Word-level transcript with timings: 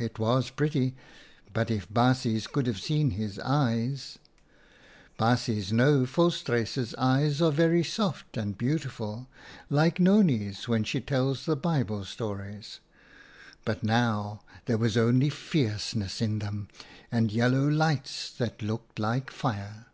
it 0.00 0.18
was 0.18 0.50
pretty, 0.50 0.92
but 1.52 1.70
if 1.70 1.88
baasjes 1.88 2.48
could 2.50 2.66
have 2.66 2.80
seen 2.80 3.10
his 3.12 3.38
eyes! 3.38 4.18
Baasjes 5.20 5.70
know, 5.72 6.00
Volstruis's 6.04 6.96
eyes 6.96 7.40
are 7.40 7.52
very 7.52 7.84
soft 7.84 8.36
and 8.36 8.58
beautiful— 8.58 9.28
like 9.70 10.00
Nonnie's 10.00 10.66
when 10.66 10.82
she 10.82 11.00
tells 11.00 11.46
the 11.46 11.54
Bible 11.54 12.04
stories; 12.04 12.80
but 13.64 13.84
now 13.84 14.40
there 14.66 14.78
was 14.78 14.96
only 14.96 15.30
fierceness 15.30 16.20
in 16.20 16.40
them,, 16.40 16.66
and 17.12 17.30
yellow 17.32 17.68
lights 17.68 18.32
that 18.32 18.62
looked 18.62 18.98
like 18.98 19.30
fire. 19.30 19.86